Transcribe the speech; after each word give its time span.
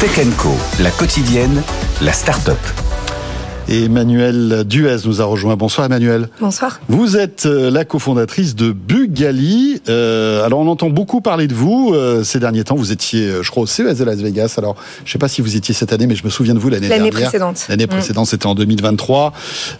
Tech 0.00 0.12
Co, 0.36 0.50
la 0.80 0.92
quotidienne, 0.92 1.60
la 2.02 2.12
start-up. 2.12 2.58
Et 3.68 3.86
Emmanuel 3.86 4.62
Duez 4.64 4.98
nous 5.04 5.20
a 5.20 5.24
rejoint. 5.24 5.56
Bonsoir 5.56 5.86
Emmanuel. 5.86 6.28
Bonsoir. 6.40 6.80
Vous 6.88 7.16
êtes 7.16 7.46
euh, 7.46 7.68
la 7.68 7.84
cofondatrice 7.84 8.54
de 8.54 8.70
Bugali. 9.18 9.82
Euh, 9.88 10.44
alors 10.44 10.60
on 10.60 10.68
entend 10.68 10.90
beaucoup 10.90 11.20
parler 11.20 11.48
de 11.48 11.54
vous 11.54 11.92
euh, 11.92 12.22
ces 12.24 12.38
derniers 12.38 12.64
temps. 12.64 12.76
Vous 12.76 12.92
étiez, 12.92 13.30
je 13.42 13.50
crois, 13.50 13.64
au 13.64 13.66
CES 13.66 13.98
de 13.98 14.04
Las 14.04 14.18
Vegas. 14.18 14.54
Alors 14.58 14.76
je 15.04 15.10
ne 15.10 15.12
sais 15.12 15.18
pas 15.18 15.28
si 15.28 15.42
vous 15.42 15.56
étiez 15.56 15.74
cette 15.74 15.92
année, 15.92 16.06
mais 16.06 16.14
je 16.14 16.24
me 16.24 16.30
souviens 16.30 16.54
de 16.54 16.58
vous 16.58 16.68
l'année 16.68 16.88
dernière. 16.88 17.06
L'année 17.06 17.22
précédente. 17.22 17.66
L'année 17.68 17.86
mm. 17.86 17.88
précédente, 17.88 18.26
c'était 18.26 18.46
en 18.46 18.54
2023. 18.54 19.32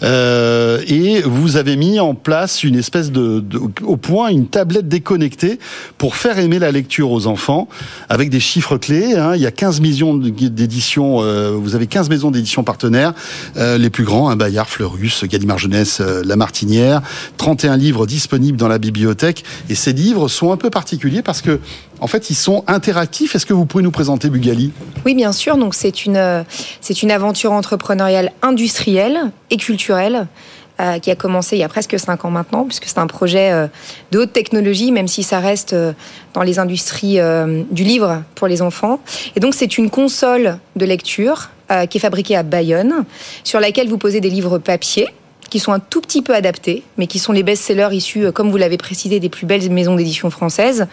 et 0.02 1.22
vous 1.24 1.56
avez 1.56 1.76
mis 1.76 2.00
en 2.00 2.14
place 2.14 2.64
une 2.64 2.76
espèce 2.76 3.12
de, 3.12 3.44
au 3.82 3.96
point 3.96 4.28
une 4.28 4.46
tablette 4.46 4.88
déconnectée 4.88 5.58
pour 5.98 6.16
faire 6.16 6.38
aimer 6.38 6.58
la 6.58 6.72
lecture 6.72 7.10
aux 7.10 7.26
enfants 7.26 7.68
avec 8.08 8.30
des 8.30 8.40
chiffres 8.40 8.76
clés. 8.76 9.14
Hein. 9.16 9.32
Il 9.36 9.40
y 9.40 9.46
a 9.46 9.50
15 9.50 9.80
millions 9.80 10.16
d'éditions. 10.16 11.18
vous 11.58 11.74
avez 11.74 11.86
15 11.86 12.08
maisons 12.08 12.30
d'édition 12.30 12.64
partenaires 12.64 13.14
les 13.56 13.90
plus 13.90 14.04
grands, 14.04 14.28
un 14.28 14.36
Bayard, 14.36 14.68
Fleurus, 14.68 15.24
Gallimard 15.24 15.58
Jeunesse, 15.58 15.98
euh, 16.00 16.22
La 16.24 16.36
Martinière, 16.36 17.02
31 17.36 17.76
livres 17.76 18.06
disponibles 18.06 18.58
dans 18.58 18.68
la 18.68 18.78
bibliothèque. 18.78 19.27
Et 19.68 19.74
ces 19.74 19.92
livres 19.92 20.28
sont 20.28 20.52
un 20.52 20.56
peu 20.56 20.70
particuliers 20.70 21.22
parce 21.22 21.42
que, 21.42 21.60
en 22.00 22.06
fait, 22.06 22.30
ils 22.30 22.34
sont 22.34 22.64
interactifs. 22.66 23.34
Est-ce 23.34 23.46
que 23.46 23.54
vous 23.54 23.66
pouvez 23.66 23.82
nous 23.82 23.90
présenter 23.90 24.30
Bugali? 24.30 24.72
Oui, 25.04 25.14
bien 25.14 25.32
sûr. 25.32 25.56
Donc, 25.56 25.74
c'est 25.74 26.04
une, 26.04 26.16
euh, 26.16 26.42
c'est 26.80 27.02
une 27.02 27.10
aventure 27.10 27.52
entrepreneuriale 27.52 28.32
industrielle 28.42 29.32
et 29.50 29.56
culturelle. 29.56 30.26
Euh, 30.80 31.00
qui 31.00 31.10
a 31.10 31.16
commencé 31.16 31.56
il 31.56 31.58
y 31.58 31.64
a 31.64 31.68
presque 31.68 31.98
cinq 31.98 32.24
ans 32.24 32.30
maintenant, 32.30 32.62
puisque 32.62 32.84
c'est 32.84 32.98
un 32.98 33.08
projet 33.08 33.68
de 34.12 34.18
haute 34.20 34.32
technologie, 34.32 34.92
même 34.92 35.08
si 35.08 35.24
ça 35.24 35.40
reste 35.40 35.74
dans 36.34 36.44
les 36.44 36.60
industries 36.60 37.18
du 37.72 37.82
livre 37.82 38.22
pour 38.36 38.46
les 38.46 38.62
enfants. 38.62 39.00
Et 39.34 39.40
donc 39.40 39.56
c'est 39.56 39.76
une 39.76 39.90
console 39.90 40.58
de 40.76 40.84
lecture 40.86 41.48
euh, 41.70 41.84
qui 41.84 41.98
est 41.98 42.00
fabriquée 42.00 42.34
à 42.34 42.42
Bayonne, 42.42 43.04
sur 43.44 43.60
laquelle 43.60 43.90
vous 43.90 43.98
posez 43.98 44.22
des 44.22 44.30
livres 44.30 44.56
papier 44.56 45.06
qui 45.50 45.58
sont 45.58 45.72
un 45.72 45.80
tout 45.80 46.00
petit 46.00 46.22
peu 46.22 46.34
adaptés, 46.34 46.82
mais 46.96 47.06
qui 47.06 47.18
sont 47.18 47.32
les 47.32 47.42
best-sellers 47.42 47.94
issus, 47.94 48.26
euh, 48.26 48.32
comme 48.32 48.50
vous 48.50 48.56
l'avez 48.56 48.76
précisé, 48.76 49.20
des 49.20 49.28
plus 49.28 49.46
belles 49.46 49.70
maisons 49.70 49.96
d'édition 49.96 50.30
françaises. 50.30 50.86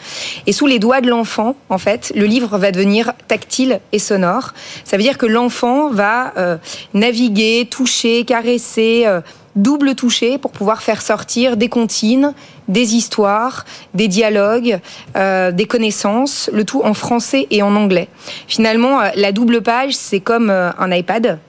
Et 0.48 0.54
sous 0.54 0.68
les 0.68 0.80
doigts 0.80 1.02
de 1.02 1.10
l'enfant, 1.10 1.56
en 1.70 1.78
fait, 1.78 2.12
le 2.16 2.26
livre 2.26 2.58
va 2.58 2.72
devenir 2.72 3.14
tactile 3.28 3.80
et 3.92 4.00
sonore. 4.00 4.54
Ça 4.84 4.98
veut 4.98 5.04
dire 5.04 5.18
que 5.18 5.26
l'enfant 5.26 5.90
va 5.90 6.34
euh, 6.38 6.58
naviguer, 6.94 7.68
toucher, 7.70 8.26
caresser, 8.26 9.06
double 9.56 9.96
toucher 9.96 10.38
pour 10.38 10.52
pouvoir 10.52 10.82
faire 10.82 11.02
sortir 11.02 11.58
des 11.58 11.70
comptines, 11.70 12.34
des 12.68 12.96
histoires, 12.96 13.66
des 13.94 14.08
dialogues, 14.08 14.80
euh, 15.16 15.52
des 15.52 15.66
connaissances, 15.66 16.50
le 16.54 16.66
tout 16.66 16.82
en 16.84 16.94
français 16.94 17.48
et 17.52 17.62
en 17.62 17.76
anglais. 17.76 18.10
Finalement, 18.48 19.02
euh, 19.02 19.10
la 19.16 19.32
double 19.32 19.62
page, 19.62 19.94
c'est 19.94 20.20
comme 20.20 20.50
euh, 20.50 20.72
un 20.78 20.92
iPad, 20.92 21.40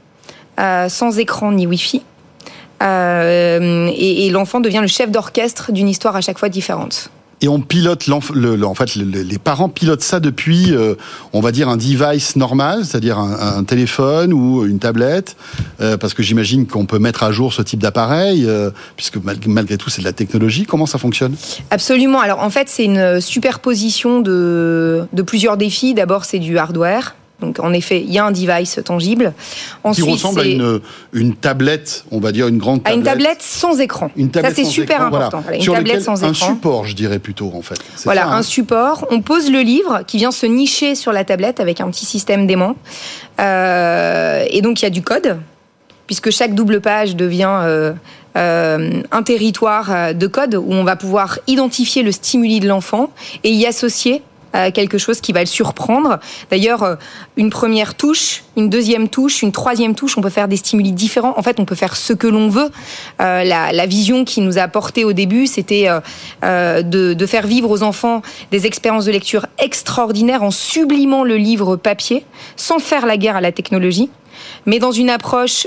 sans 0.89 1.19
écran 1.19 1.53
ni 1.53 1.67
Wi-Fi. 1.67 2.03
Et 2.81 4.31
l'enfant 4.31 4.61
devient 4.61 4.81
le 4.83 4.87
chef 4.87 5.11
d'orchestre 5.11 5.73
d'une 5.73 5.89
histoire 5.89 6.17
à 6.17 6.21
chaque 6.21 6.39
fois 6.39 6.49
différente. 6.49 7.11
Et 7.43 7.49
on 7.49 7.61
pilote 7.61 8.07
le, 8.07 8.65
en 8.65 8.75
fait 8.75 8.95
les 8.95 9.39
parents 9.39 9.69
pilotent 9.69 10.03
ça 10.03 10.21
depuis 10.21 10.73
euh, 10.73 10.95
on 11.35 11.41
va 11.41 11.53
dire 11.53 11.69
un 11.69 11.77
device 11.77 12.37
normal 12.37 12.85
c'est-à-dire 12.87 13.19
un, 13.19 13.63
téléphone 13.65 14.33
ou 14.33 14.65
une 14.65 14.79
tablette 14.79 15.37
euh, 15.83 15.99
parce 15.99 16.15
que 16.15 16.23
j'imagine 16.23 16.67
qu'on 16.67 16.87
peut 16.87 16.99
mettre 16.99 17.23
à 17.25 17.33
jour 17.33 17.53
ce 17.53 17.61
type 17.61 17.81
d'appareil 17.81 18.47
euh, 18.47 18.71
puisque 18.97 19.19
malgré 19.47 19.77
tout 19.77 19.91
c'est 19.91 20.01
de 20.01 20.07
la 20.07 20.15
technologie. 20.15 20.65
Comment 20.65 20.87
ça 20.87 20.97
fonctionne? 20.97 21.35
Absolument. 21.71 22.21
Alors 22.21 22.41
en 22.41 22.49
fait 22.49 22.71
c'est 22.71 22.85
une 22.85 23.21
superposition 23.21 24.21
de, 24.21 25.05
de 25.13 25.23
plusieurs 25.23 25.59
défis. 25.59 25.93
D'abord 25.93 26.25
c'est 26.25 26.39
du 26.39 26.57
hardware 26.57 27.17
donc 27.41 27.61
en 27.61 27.73
effet, 27.75 28.01
il 28.01 28.11
y 28.11 28.19
a 28.19 28.25
un 28.25 28.33
device 28.33 28.81
tangible. 28.83 29.34
Ensuite, 29.84 30.06
qui 30.06 30.12
ressemble 30.12 30.41
à 30.41 30.45
une, 30.45 30.81
une, 31.12 31.34
tablette, 31.34 32.05
on 32.11 32.19
va 32.19 32.33
dire 32.33 32.48
une 32.48 32.56
grande 32.56 32.83
tablette. 32.83 32.95
À 32.95 32.97
une 32.97 33.05
tablette 33.05 33.42
sans 33.42 33.79
écran. 33.79 34.11
Une 34.17 34.30
tablette 34.30 34.57
Ça 34.57 34.64
c'est 34.64 34.69
super 34.69 35.02
important. 35.02 35.42
Une 35.52 35.61
Sur 35.61 35.74
tablette 35.74 36.02
sans 36.02 36.17
écran. 36.17 36.30
Un 36.30 36.55
support, 36.55 36.86
je 36.86 36.95
dirais 36.95 37.19
plutôt 37.19 37.52
en 37.55 37.61
fait. 37.61 37.79
Voilà, 38.05 38.29
un 38.29 38.39
hein 38.39 38.42
support. 38.42 39.07
On 39.11 39.20
pose 39.20 39.51
le 39.51 39.61
livre 39.61 40.01
qui 40.07 40.17
vient 40.17 40.30
se 40.30 40.47
nicher 40.47 40.95
sur 40.95 41.13
la 41.13 41.24
tablette 41.24 41.61
avec 41.61 41.80
un 41.83 41.91
petit 41.91 42.07
système 42.07 42.47
d'aimant. 42.47 42.74
Euh, 43.39 44.45
et 44.48 44.63
donc 44.63 44.80
il 44.80 44.85
y 44.85 44.86
a 44.86 44.91
du 44.91 45.03
code, 45.03 45.39
puisque 46.07 46.30
chaque 46.30 46.55
double 46.55 46.80
page 46.80 47.17
devient 47.17 47.61
euh, 47.64 47.92
euh, 48.39 49.03
un 49.13 49.23
territoire 49.23 50.14
de 50.14 50.27
code 50.27 50.55
où 50.55 50.73
on 50.73 50.85
va 50.85 50.97
pouvoir 50.97 51.39
identifier 51.47 52.03
le 52.03 52.13
stimuli 52.13 52.61
de 52.61 52.68
l'enfant 52.68 53.11
et 53.45 53.51
y 53.51 53.67
associer 53.67 54.23
quelque 54.72 54.98
chose 54.98 55.20
qui 55.20 55.33
va 55.33 55.40
le 55.40 55.46
surprendre. 55.46 56.18
D'ailleurs, 56.50 56.83
euh, 56.83 56.96
une 57.36 57.50
première 57.50 57.94
touche, 57.94 58.44
une 58.56 58.68
deuxième 58.68 59.08
touche, 59.08 59.42
une 59.42 59.52
troisième 59.52 59.94
touche, 59.94 60.17
on 60.17 60.20
peut 60.20 60.30
faire 60.30 60.48
des 60.48 60.56
stimuli 60.56 60.92
différents. 60.92 61.34
En 61.36 61.42
fait, 61.42 61.61
on 61.61 61.64
peut 61.64 61.74
faire 61.74 61.96
ce 61.96 62.12
que 62.12 62.27
l'on 62.27 62.48
veut. 62.48 62.70
Euh, 63.20 63.44
la, 63.44 63.86
vision 63.86 64.24
qui 64.24 64.40
nous 64.40 64.58
a 64.58 64.67
porté 64.67 65.05
au 65.05 65.12
début, 65.12 65.46
c'était 65.46 65.89
euh, 66.42 66.83
de, 66.83 67.27
faire 67.27 67.46
vivre 67.46 67.70
aux 67.70 67.83
enfants 67.83 68.22
des 68.50 68.67
expériences 68.67 69.05
de 69.05 69.12
lecture 69.12 69.46
extraordinaires 69.58 70.42
en 70.42 70.50
sublimant 70.50 71.23
le 71.23 71.36
livre 71.36 71.77
papier, 71.77 72.24
sans 72.56 72.78
faire 72.78 73.06
la 73.06 73.17
guerre 73.17 73.36
à 73.36 73.40
la 73.40 73.52
technologie, 73.52 74.11
mais 74.64 74.78
dans 74.78 74.92
une 74.92 75.11
approche 75.11 75.67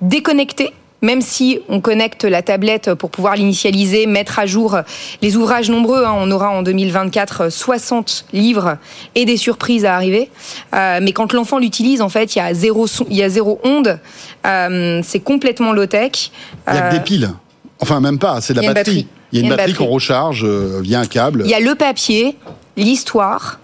déconnectée 0.00 0.72
même 1.04 1.20
si 1.20 1.60
on 1.68 1.80
connecte 1.80 2.24
la 2.24 2.42
tablette 2.42 2.94
pour 2.94 3.10
pouvoir 3.10 3.36
l'initialiser, 3.36 4.06
mettre 4.06 4.38
à 4.38 4.46
jour 4.46 4.78
les 5.22 5.36
ouvrages 5.36 5.70
nombreux, 5.70 6.04
hein, 6.04 6.14
on 6.16 6.30
aura 6.30 6.50
en 6.50 6.62
2024 6.62 7.50
60 7.50 8.26
livres 8.32 8.78
et 9.14 9.24
des 9.24 9.36
surprises 9.36 9.84
à 9.84 9.94
arriver. 9.94 10.30
Euh, 10.74 11.00
mais 11.02 11.12
quand 11.12 11.32
l'enfant 11.32 11.58
l'utilise, 11.58 12.00
en 12.00 12.08
fait, 12.08 12.34
il 12.34 12.38
y 12.38 12.42
a 12.42 12.54
zéro, 12.54 12.86
il 13.08 13.16
y 13.16 13.22
a 13.22 13.28
zéro 13.28 13.60
onde. 13.64 14.00
Euh, 14.46 15.00
c'est 15.04 15.20
complètement 15.20 15.72
low-tech. 15.72 16.30
Il 16.68 16.74
y 16.74 16.76
a 16.76 16.80
que 16.82 16.90
des 16.92 16.98
euh, 16.98 17.00
piles. 17.00 17.30
Enfin, 17.80 18.00
même 18.00 18.18
pas, 18.18 18.40
c'est 18.40 18.54
de 18.54 18.60
la 18.60 18.72
batterie. 18.72 19.06
Il 19.32 19.40
y 19.40 19.42
a 19.42 19.44
une, 19.44 19.50
batterie 19.50 19.74
qu'on 19.74 19.86
recharge 19.86 20.44
via 20.44 21.00
un 21.00 21.06
câble. 21.06 21.42
Il 21.44 21.50
y 21.50 21.54
a 21.54 21.60
le 21.60 21.74
papier, 21.74 22.36
l'histoire, 22.76 23.58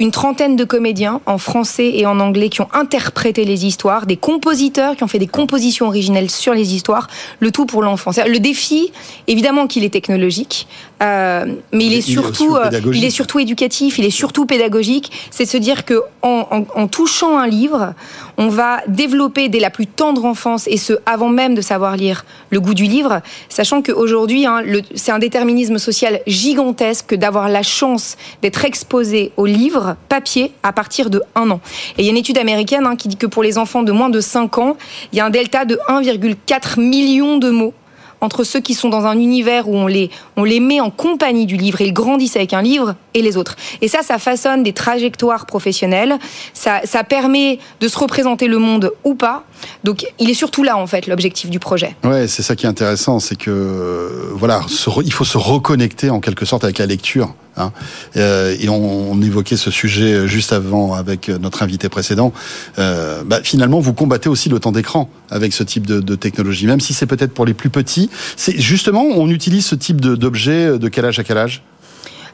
une 0.00 0.10
trentaine 0.10 0.56
de 0.56 0.64
comédiens 0.64 1.20
en 1.26 1.38
français 1.38 1.92
et 1.94 2.06
en 2.06 2.18
anglais 2.18 2.48
qui 2.48 2.60
ont 2.60 2.68
interprété 2.72 3.44
les 3.44 3.64
histoires, 3.64 4.06
des 4.06 4.16
compositeurs 4.16 4.96
qui 4.96 5.04
ont 5.04 5.08
fait 5.08 5.18
des 5.18 5.28
compositions 5.28 5.86
originelles 5.86 6.30
sur 6.30 6.52
les 6.52 6.74
histoires, 6.74 7.08
le 7.38 7.52
tout 7.52 7.66
pour 7.66 7.82
l'enfant. 7.82 8.10
Le 8.26 8.38
défi, 8.38 8.92
évidemment 9.28 9.66
qu'il 9.66 9.84
est 9.84 9.90
technologique, 9.90 10.66
euh, 11.02 11.46
mais 11.72 11.86
il, 11.86 11.92
est 11.92 12.00
surtout, 12.00 12.54
euh, 12.54 12.70
il 12.92 13.04
est 13.04 13.10
surtout 13.10 13.38
éducatif, 13.38 13.98
il 13.98 14.04
est 14.04 14.10
surtout 14.10 14.46
pédagogique. 14.46 15.10
C'est 15.30 15.44
se 15.44 15.56
dire 15.56 15.84
que 15.84 16.02
en, 16.22 16.46
en, 16.74 16.86
touchant 16.86 17.36
un 17.36 17.46
livre, 17.46 17.94
on 18.38 18.48
va 18.48 18.80
développer 18.86 19.48
dès 19.48 19.58
la 19.58 19.70
plus 19.70 19.86
tendre 19.86 20.24
enfance 20.24 20.66
et 20.68 20.76
ce 20.76 20.94
avant 21.04 21.28
même 21.28 21.54
de 21.54 21.60
savoir 21.60 21.96
lire 21.96 22.24
le 22.50 22.60
goût 22.60 22.74
du 22.74 22.84
livre, 22.84 23.20
sachant 23.48 23.82
qu'aujourd'hui, 23.82 24.46
hein, 24.46 24.62
c'est 24.94 25.12
un 25.12 25.18
déterminisme 25.18 25.78
social 25.78 26.20
gigantesque 26.26 27.14
d'avoir 27.14 27.48
la 27.48 27.62
chance 27.62 28.16
d'être 28.42 28.64
exposé 28.64 29.32
au 29.36 29.46
livre 29.46 29.96
papier 30.08 30.52
à 30.62 30.72
partir 30.72 31.10
de 31.10 31.22
1 31.34 31.50
an. 31.50 31.60
Et 31.98 32.02
il 32.02 32.04
y 32.04 32.08
a 32.08 32.10
une 32.10 32.16
étude 32.16 32.38
américaine 32.38 32.86
hein, 32.86 32.96
qui 32.96 33.08
dit 33.08 33.16
que 33.16 33.26
pour 33.26 33.42
les 33.42 33.58
enfants 33.58 33.82
de 33.82 33.92
moins 33.92 34.10
de 34.10 34.20
5 34.20 34.58
ans, 34.58 34.76
il 35.12 35.18
y 35.18 35.20
a 35.20 35.26
un 35.26 35.30
delta 35.30 35.64
de 35.64 35.78
1,4 35.88 36.80
million 36.80 37.38
de 37.38 37.50
mots 37.50 37.74
entre 38.20 38.44
ceux 38.44 38.60
qui 38.60 38.74
sont 38.74 38.88
dans 38.88 39.06
un 39.06 39.18
univers 39.18 39.68
où 39.68 39.76
on 39.76 39.86
les, 39.86 40.10
on 40.36 40.44
les 40.44 40.60
met 40.60 40.80
en 40.80 40.90
compagnie 40.90 41.46
du 41.46 41.56
livre 41.56 41.80
et 41.80 41.86
ils 41.86 41.92
grandissent 41.92 42.36
avec 42.36 42.52
un 42.52 42.62
livre 42.62 42.94
et 43.14 43.22
les 43.22 43.36
autres. 43.36 43.56
Et 43.80 43.88
ça, 43.88 44.02
ça 44.02 44.18
façonne 44.18 44.62
des 44.62 44.72
trajectoires 44.72 45.46
professionnelles, 45.46 46.18
ça, 46.52 46.80
ça 46.84 47.04
permet 47.04 47.58
de 47.80 47.88
se 47.88 47.98
représenter 47.98 48.46
le 48.46 48.58
monde 48.58 48.92
ou 49.04 49.14
pas. 49.14 49.44
Donc 49.84 50.06
il 50.18 50.30
est 50.30 50.34
surtout 50.34 50.62
là, 50.62 50.76
en 50.76 50.86
fait, 50.86 51.06
l'objectif 51.06 51.50
du 51.50 51.58
projet. 51.58 51.96
Ouais, 52.04 52.28
c'est 52.28 52.42
ça 52.42 52.56
qui 52.56 52.66
est 52.66 52.68
intéressant, 52.68 53.20
c'est 53.20 53.36
que, 53.36 54.30
voilà, 54.34 54.62
il 55.04 55.12
faut 55.12 55.24
se 55.24 55.38
reconnecter 55.38 56.10
en 56.10 56.20
quelque 56.20 56.44
sorte 56.44 56.64
avec 56.64 56.78
la 56.78 56.86
lecture. 56.86 57.34
Hein. 57.56 57.72
Euh, 58.16 58.56
et 58.58 58.68
on, 58.68 59.20
évoquait 59.22 59.56
ce 59.56 59.70
sujet 59.70 60.28
juste 60.28 60.52
avant 60.52 60.92
avec 60.92 61.28
notre 61.28 61.62
invité 61.62 61.88
précédent. 61.88 62.32
Euh, 62.78 63.22
bah, 63.24 63.40
finalement, 63.42 63.80
vous 63.80 63.94
combattez 63.94 64.28
aussi 64.28 64.48
le 64.48 64.58
temps 64.58 64.72
d'écran 64.72 65.08
avec 65.30 65.52
ce 65.52 65.62
type 65.62 65.86
de, 65.86 66.00
de 66.00 66.14
technologie, 66.14 66.66
même 66.66 66.80
si 66.80 66.92
c'est 66.92 67.06
peut-être 67.06 67.32
pour 67.32 67.46
les 67.46 67.54
plus 67.54 67.70
petits. 67.70 68.10
C'est 68.36 68.60
justement, 68.60 69.02
on 69.02 69.30
utilise 69.30 69.64
ce 69.64 69.74
type 69.74 70.00
d'objet 70.00 70.78
de 70.78 70.88
quel 70.88 71.06
âge 71.06 71.18
à 71.18 71.24
quel 71.24 71.38
âge 71.38 71.62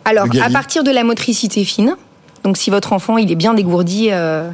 Alors, 0.05 0.27
à 0.43 0.51
partir 0.51 0.83
de 0.83 0.91
la 0.91 1.05
motricité 1.05 1.65
fine. 1.65 1.95
Donc, 2.45 2.57
si 2.57 2.71
votre 2.71 2.93
enfant 2.93 3.19
il 3.19 3.31
est 3.31 3.37
bien 3.37 3.55
dégourdi, 3.55 4.09
euh, 4.11 4.15
euh, 4.17 4.51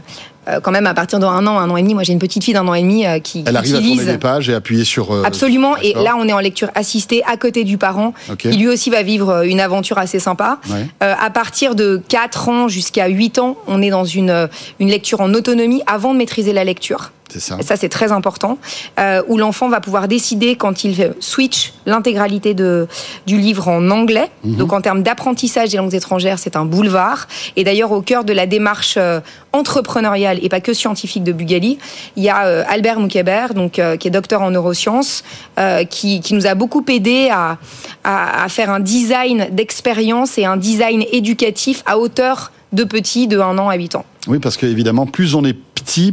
quand 0.63 0.71
même 0.71 0.87
à 0.87 0.95
partir 0.95 1.19
d'un 1.19 1.47
an, 1.47 1.59
un 1.59 1.71
an 1.71 1.77
et 1.77 1.83
demi. 1.83 1.95
Moi, 1.95 2.03
j'ai 2.03 2.13
une 2.13 2.19
petite 2.19 2.45
fille 2.45 2.55
d'un 2.55 2.67
an 2.67 2.75
et 2.75 2.83
demi 2.83 3.07
euh, 3.07 3.19
qui, 3.19 3.45
Elle 3.47 3.57
arrive 3.57 3.75
à 3.75 3.81
tourner 3.81 4.05
des 4.05 4.19
pages 4.19 4.49
et 4.49 4.55
appuyer 4.55 4.85
sur. 4.85 5.13
Euh, 5.13 5.23
Absolument. 5.25 5.77
Et 5.79 5.95
là, 5.95 6.17
on 6.19 6.29
est 6.29 6.33
en 6.33 6.39
lecture 6.39 6.71
assistée 6.75 7.23
à 7.27 7.37
côté 7.37 7.65
du 7.65 7.79
parent, 7.79 8.15
qui 8.39 8.57
lui 8.57 8.69
aussi 8.69 8.91
va 8.91 9.03
vivre 9.03 9.45
une 9.45 9.61
aventure 9.61 9.99
assez 9.99 10.19
sympa. 10.19 10.59
à 11.01 11.31
partir 11.31 11.75
de 11.75 12.01
4 12.09 12.49
ans 12.49 12.69
jusqu'à 12.69 13.09
8 13.09 13.39
ans, 13.39 13.57
on 13.67 13.83
est 13.83 13.91
dans 13.91 14.05
une, 14.05 14.49
une 14.81 14.89
lecture 14.89 15.21
en 15.21 15.33
autonomie 15.35 15.83
avant 15.87 16.13
de 16.13 16.19
maîtriser 16.19 16.53
la 16.53 16.65
lecture. 16.65 17.13
Ça. 17.29 17.59
Ça, 17.61 17.77
c'est 17.77 17.89
très 17.89 18.13
important. 18.13 18.59
Euh, 18.99 19.23
où 19.29 19.37
l'enfant 19.37 19.69
va 19.69 19.81
pouvoir 19.81 20.09
décider 20.09 20.57
quand 20.57 20.85
il 20.85 21.15
switch 21.21 21.73
l'intégralité 21.85 22.55
du 22.55 23.39
livre 23.39 23.69
en 23.69 23.91
anglais. 23.91 24.31
Mhm. 24.45 24.57
Donc, 24.57 24.73
en 24.73 24.81
termes 24.81 25.03
d'apprentissage 25.03 25.71
des 25.71 25.77
langues 25.77 25.95
étrangères, 25.95 26.39
c'est 26.39 26.57
un 26.57 26.65
boulevard. 26.65 27.27
Et 27.57 27.65
d'ailleurs, 27.65 27.93
au 27.93 28.01
cœur 28.01 28.25
de 28.25 28.33
la 28.33 28.47
démarche 28.47 28.95
euh, 28.97 29.21
entrepreneuriale 29.53 30.39
et 30.43 30.49
pas 30.49 30.61
que 30.61 30.73
scientifique 30.73 31.25
de 31.25 31.33
Bugali, 31.33 31.79
il 32.17 32.23
y 32.23 32.29
a 32.29 32.47
euh, 32.47 32.65
Albert 32.69 33.01
Moukébert, 33.01 33.55
donc, 33.55 33.81
qui 33.99 34.09
est 34.09 34.11
docteur 34.11 34.43
en 34.43 34.51
neurosciences, 34.51 35.23
qui, 35.91 36.21
qui 36.21 36.35
nous 36.35 36.47
a 36.47 36.55
beaucoup 36.55 36.85
aidé 36.89 37.29
à, 37.31 37.59
à, 38.05 38.45
à 38.45 38.49
faire 38.49 38.71
un 38.71 38.81
design 38.81 39.49
d'expérience 39.51 40.39
et 40.39 40.45
un 40.45 40.57
design 40.57 41.05
éducatif 41.13 41.83
à 41.87 41.99
hauteur 41.99 42.53
de 42.73 42.85
petits 42.85 43.27
de 43.27 43.39
1 43.39 43.59
an 43.59 43.69
à 43.69 43.77
8 43.77 43.97
ans. 43.97 44.05
Oui, 44.29 44.39
parce 44.39 44.57
que 44.57 44.67
évidemment, 44.67 45.07
plus 45.07 45.35
on 45.35 45.45
est 45.45 45.57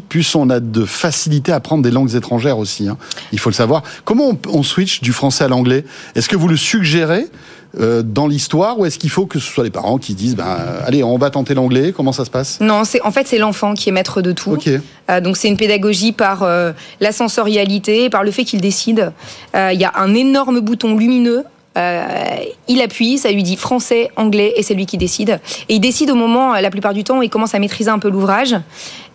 plus 0.08 0.36
on 0.36 0.50
a 0.50 0.60
de 0.60 0.86
facilité 0.86 1.52
à 1.52 1.56
apprendre 1.56 1.84
des 1.84 1.92
langues 1.92 2.16
étrangères 2.16 2.58
aussi. 2.58 2.88
hein. 2.88 2.98
Il 3.32 3.40
faut 3.40 3.50
le 3.50 3.56
savoir. 3.56 3.84
Comment 4.06 4.30
on, 4.30 4.38
on 4.50 4.64
switch 4.64 5.02
du 5.02 5.14
français 5.14 5.44
à 5.44 5.48
l'anglais? 5.48 5.84
Est-ce 6.16 6.30
que 6.30 6.36
vous 6.36 6.48
le 6.48 6.58
suggérez 6.58 7.26
euh, 7.80 8.04
dans 8.04 8.28
l'histoire 8.28 8.78
ou 8.78 8.86
est-ce 8.86 9.00
qu'il 9.00 9.10
faut 9.10 9.26
que 9.26 9.40
ce 9.40 9.52
soit 9.52 9.64
les 9.64 9.72
parents 9.72 9.98
qui 9.98 10.14
disent 10.14 10.36
ben, 10.36 10.46
euh, 10.46 10.82
allez, 10.86 11.04
on 11.04 11.18
va 11.18 11.32
tenter 11.32 11.56
l'anglais 11.56 11.92
Comment 11.96 12.12
ça 12.12 12.24
se 12.24 12.30
passe? 12.30 12.60
Non, 12.62 12.84
c'est 12.84 13.02
en 13.02 13.12
fait 13.12 13.28
c'est 13.28 13.40
l'enfant 13.40 13.74
qui 13.74 13.90
est 13.90 13.92
maître 13.92 14.22
de 14.22 14.32
tout. 14.32 14.56
Euh, 15.10 15.22
donc 15.22 15.38
c'est 15.38 15.48
une 15.48 15.58
pédagogie 15.58 16.12
par 16.12 16.44
euh, 16.44 16.72
la 17.00 17.12
sensorialité, 17.12 18.12
par 18.12 18.24
le 18.24 18.30
fait 18.32 18.44
qu'il 18.44 18.62
décide. 18.62 19.12
Il 19.56 19.80
y 19.80 19.86
a 19.86 19.94
un 19.96 20.14
énorme 20.14 20.60
bouton 20.60 20.96
lumineux. 20.96 21.44
Euh, 21.78 22.38
il 22.68 22.82
appuie, 22.82 23.18
ça 23.18 23.32
lui 23.32 23.44
dit 23.44 23.56
français, 23.56 24.10
anglais, 24.16 24.54
et 24.56 24.64
c'est 24.64 24.74
lui 24.74 24.86
qui 24.86 24.98
décide. 24.98 25.40
Et 25.70 25.76
il 25.76 25.80
décide 25.80 26.12
au 26.12 26.16
moment, 26.16 26.54
euh, 26.54 26.62
la 26.62 26.70
plupart 26.70 26.94
du 26.94 27.04
temps, 27.04 27.22
il 27.22 27.30
commence 27.30 27.56
à 27.56 27.60
maîtriser 27.60 27.90
un 27.90 28.00
peu 28.00 28.10
l'ouvrage. 28.10 28.56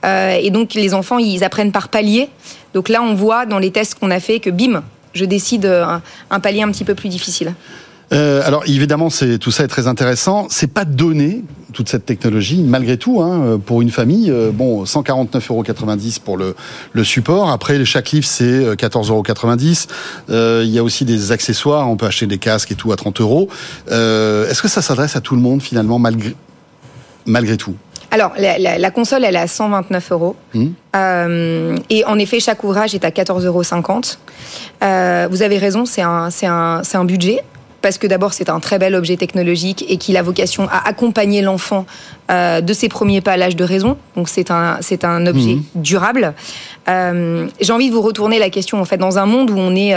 Euh, 0.05 0.31
et 0.40 0.50
donc 0.50 0.75
les 0.75 0.94
enfants, 0.94 1.19
ils 1.19 1.44
apprennent 1.44 1.72
par 1.72 1.88
palier. 1.88 2.28
Donc 2.75 2.88
là, 2.88 3.02
on 3.02 3.14
voit 3.14 3.46
dans 3.46 3.58
les 3.58 3.70
tests 3.70 3.94
qu'on 3.96 4.10
a 4.10 4.20
fait 4.20 4.40
que 4.40 4.50
bim, 4.50 4.82
je 5.14 5.25
décide 5.25 5.66
un, 5.66 6.02
un 6.31 6.40
palier 6.40 6.62
un 6.62 6.70
petit 6.70 6.84
peu 6.84 6.94
plus 6.94 7.08
difficile. 7.08 7.55
Euh, 8.12 8.40
alors 8.44 8.62
évidemment, 8.66 9.10
c'est 9.10 9.38
tout 9.38 9.50
ça 9.50 9.64
est 9.64 9.69
très 9.69 9.87
intéressant. 9.87 10.46
C'est 10.49 10.72
pas 10.72 10.84
donné 10.87 11.43
toute 11.75 11.90
cette 11.90 12.06
technologie, 12.06 12.62
malgré 12.62 12.96
tout, 12.96 13.20
hein, 13.20 13.60
pour 13.64 13.82
une 13.82 13.90
famille. 13.90 14.31
euh, 14.31 14.50
bon, 14.52 14.84
149,90 14.84 15.50
euros 15.50 15.64
pour 16.25 16.37
le, 16.38 16.56
le 16.93 17.05
support. 17.05 17.50
Après, 17.50 17.84
chaque 17.84 18.10
livre 18.12 18.25
c'est 18.26 18.44
euh, 18.44 18.75
14,90 18.75 19.10
euros. 19.10 19.22
Euh, 20.31 20.62
Il 20.64 20.70
y 20.70 20.78
a 20.78 20.82
aussi 20.82 21.05
des 21.05 21.32
accessoires. 21.32 21.88
On 21.90 21.96
peut 21.96 22.06
acheter 22.06 22.26
des 22.26 22.38
casques 22.38 22.72
et 22.72 22.76
tout 22.76 22.93
à 22.93 22.96
30 22.96 23.20
euros. 23.20 23.49
Euh, 23.90 24.49
Est-ce 24.49 24.62
que 24.62 24.69
ça 24.69 24.81
s'adresse 24.81 25.14
à 25.16 25.20
tout 25.20 25.34
le 25.37 25.43
monde 25.43 25.60
finalement, 25.62 25.99
malgré 25.99 26.34
malgré 27.26 27.58
tout? 27.58 27.75
Alors, 28.10 28.32
la, 28.38 28.58
la- 28.58 28.78
la 28.78 28.90
console, 28.90 29.22
elle 29.25 29.37
est 29.37 29.38
à 29.38 29.46
129 29.46 30.12
euros. 30.12 30.34
Euh, 30.96 31.76
et 31.90 32.06
en 32.06 32.19
effet, 32.19 32.40
chaque 32.40 32.64
ouvrage 32.64 32.94
est 32.94 33.05
à 33.05 33.10
14,50 33.10 33.44
euros. 33.44 33.62
Euh, 34.82 35.28
vous 35.31 35.43
avez 35.43 35.58
raison, 35.58 35.84
c'est 35.84 36.00
un, 36.00 36.31
un, 36.44 36.82
c'est 36.82 36.96
un 36.96 37.05
budget. 37.05 37.43
Parce 37.81 37.97
que 37.97 38.07
d'abord, 38.09 38.33
c'est 38.33 38.51
un 38.51 38.59
très 38.59 38.79
bel 38.79 38.95
objet 38.97 39.17
technologique 39.17 39.85
et 39.89 39.99
qu'il 39.99 40.17
a 40.17 40.23
vocation 40.23 40.69
à 40.69 40.89
accompagner 40.89 41.43
l'enfant 41.43 41.87
euh, 42.31 42.61
de 42.61 42.73
ses 42.73 42.89
premiers 42.89 43.21
pas 43.21 43.33
à 43.33 43.37
l'âge 43.37 43.55
de 43.57 43.63
raison. 43.65 43.97
Donc, 44.17 44.29
c'est 44.29 44.51
un, 44.51 44.79
c'est 44.81 45.05
un 45.05 45.27
objet 45.27 45.55
Mhm. 45.55 45.63
durable. 45.77 46.35
Euh, 46.89 47.47
J'ai 47.61 47.73
envie 47.73 47.89
de 47.89 47.95
vous 47.95 48.03
retourner 48.03 48.39
la 48.41 48.51
question. 48.51 48.81
En 48.81 48.85
fait, 48.85 48.97
dans 48.97 49.19
un 49.19 49.27
monde 49.27 49.51
où 49.51 49.57
on 49.59 49.75
est, 49.77 49.95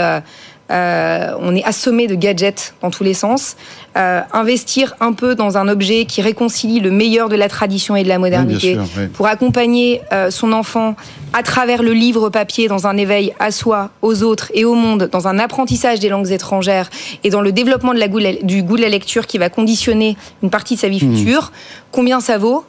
euh, 0.72 1.34
on 1.40 1.54
est 1.54 1.64
assommé 1.64 2.06
de 2.06 2.14
gadgets 2.14 2.74
dans 2.80 2.90
tous 2.90 3.04
les 3.04 3.14
sens, 3.14 3.56
euh, 3.96 4.20
investir 4.32 4.94
un 5.00 5.12
peu 5.12 5.34
dans 5.34 5.58
un 5.58 5.68
objet 5.68 6.06
qui 6.06 6.22
réconcilie 6.22 6.80
le 6.80 6.90
meilleur 6.90 7.28
de 7.28 7.36
la 7.36 7.48
tradition 7.48 7.94
et 7.94 8.02
de 8.02 8.08
la 8.08 8.18
modernité, 8.18 8.74
sûr, 8.74 8.84
oui. 8.96 9.08
pour 9.08 9.26
accompagner 9.26 10.00
euh, 10.12 10.30
son 10.30 10.52
enfant 10.52 10.96
à 11.34 11.42
travers 11.42 11.82
le 11.82 11.92
livre 11.92 12.30
papier 12.30 12.68
dans 12.68 12.86
un 12.86 12.96
éveil 12.96 13.34
à 13.38 13.50
soi, 13.50 13.90
aux 14.00 14.22
autres 14.22 14.50
et 14.54 14.64
au 14.64 14.74
monde, 14.74 15.08
dans 15.12 15.28
un 15.28 15.38
apprentissage 15.38 16.00
des 16.00 16.08
langues 16.08 16.30
étrangères 16.30 16.88
et 17.22 17.30
dans 17.30 17.42
le 17.42 17.52
développement 17.52 17.92
de 17.92 17.98
la 17.98 18.08
goût 18.08 18.20
du 18.42 18.62
goût 18.62 18.76
de 18.76 18.82
la 18.82 18.88
lecture 18.88 19.26
qui 19.26 19.38
va 19.38 19.50
conditionner 19.50 20.16
une 20.42 20.50
partie 20.50 20.76
de 20.76 20.80
sa 20.80 20.88
vie 20.88 21.02
Mmh. 21.02 21.16
future. 21.16 21.52
Combien 21.90 22.20
ça 22.20 22.38
vaut? 22.38 22.64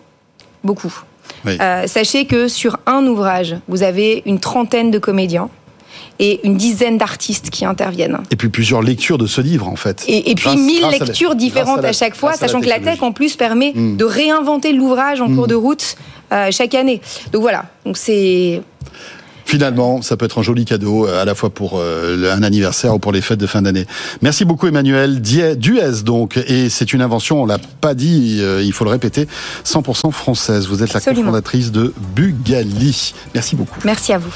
Beaucoup. 0.63 0.93
Oui. 1.45 1.57
Euh, 1.61 1.87
sachez 1.87 2.25
que 2.25 2.47
sur 2.47 2.77
un 2.85 3.05
ouvrage, 3.05 3.55
vous 3.67 3.83
avez 3.83 4.23
une 4.25 4.39
trentaine 4.39 4.91
de 4.91 4.99
comédiens 4.99 5.49
et 6.19 6.39
une 6.45 6.57
dizaine 6.57 6.97
d'artistes 6.97 7.49
qui 7.49 7.65
interviennent. 7.65 8.17
Et 8.31 8.35
puis 8.35 8.49
plusieurs 8.49 8.81
lectures 8.81 9.17
de 9.17 9.25
ce 9.27 9.41
livre 9.41 9.67
en 9.67 9.75
fait. 9.75 10.03
Et, 10.07 10.31
et 10.31 10.35
puis 10.35 10.45
Grâce- 10.45 10.57
mille 10.57 10.79
grâce 10.81 10.93
à 10.95 10.99
la- 10.99 11.05
lectures 11.05 11.35
différentes 11.35 11.79
à 11.79 11.83
la- 11.83 11.89
à, 11.89 11.93
chaque 11.93 12.15
fois, 12.15 12.31
la 12.31 12.37
sachant 12.37 12.61
que 12.61 12.69
la 12.69 12.79
tech 12.79 13.01
en 13.01 13.11
plus 13.11 13.35
permet 13.35 13.73
Mm. 13.73 13.97
de 13.97 14.05
réinventer 14.05 14.73
l'ouvrage 14.73 15.21
en 15.21 15.33
cours 15.33 15.47
de 15.47 15.55
route 15.55 15.95
euh, 16.31 16.49
chaque 16.51 16.73
année. 16.75 17.01
Donc 17.31 17.41
voilà, 17.41 17.65
donc 17.85 17.97
c'est 17.97 18.61
Finalement, 19.45 20.01
ça 20.01 20.15
peut 20.15 20.23
être 20.25 20.39
un 20.39 20.41
joli 20.41 20.63
cadeau 20.63 21.05
euh, 21.05 21.21
à 21.21 21.25
la 21.25 21.35
fois 21.35 21.49
pour 21.49 21.73
euh, 21.75 22.33
un 22.33 22.43
anniversaire 22.43 22.95
ou 22.95 22.99
pour 22.99 23.11
les 23.11 23.19
fêtes 23.21 23.39
de 23.39 23.45
fin 23.45 23.61
d'année. 23.61 23.85
Merci 24.21 24.45
beaucoup 24.45 24.67
Emmanuel 24.67 25.21
Duez 25.21 25.55
donc 26.05 26.37
et 26.37 26.69
c'est 26.69 26.93
une 26.93 27.01
invention, 27.01 27.41
on 27.41 27.45
l'a 27.45 27.57
pas 27.81 27.93
dit, 27.93 28.37
euh, 28.41 28.63
il 28.63 28.71
faut 28.71 28.85
le 28.85 28.89
répéter, 28.89 29.27
100% 29.65 30.11
française. 30.11 30.67
Vous 30.67 30.81
êtes 30.81 30.93
la 30.93 30.97
Absolument. 30.99 31.23
cofondatrice 31.23 31.71
de 31.73 31.93
Bugali. 32.15 33.13
Merci 33.33 33.55
beaucoup. 33.57 33.79
merci 33.83 34.13
à 34.13 34.17
vous. 34.17 34.29